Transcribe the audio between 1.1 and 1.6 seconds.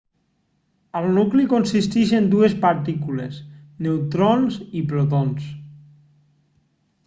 nucli